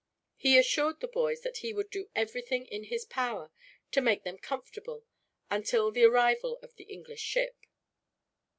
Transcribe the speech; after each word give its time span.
He 0.35 0.57
assured 0.57 0.99
the 0.99 1.07
boys 1.07 1.41
that 1.41 1.57
he 1.57 1.73
would 1.73 1.91
do 1.91 2.09
everything 2.15 2.65
in 2.65 2.85
his 2.85 3.05
power 3.05 3.51
to 3.91 4.01
make 4.01 4.23
them 4.23 4.39
comfortable 4.39 5.05
until 5.51 5.91
the 5.91 6.05
arrival 6.05 6.57
of 6.63 6.73
the 6.73 6.85
English 6.85 7.21
ship. 7.21 7.67